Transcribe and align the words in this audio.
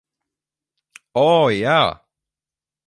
O, 1.25 1.29
jā! 1.59 1.77